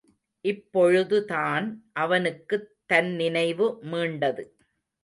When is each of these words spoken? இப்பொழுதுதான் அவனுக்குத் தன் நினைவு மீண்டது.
இப்பொழுதுதான் 0.45 1.67
அவனுக்குத் 1.93 2.75
தன் 2.85 3.15
நினைவு 3.15 3.79
மீண்டது. 3.83 4.45